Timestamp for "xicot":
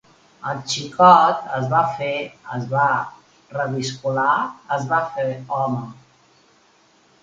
0.69-1.51